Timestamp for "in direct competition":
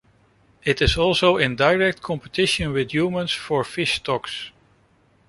1.37-2.73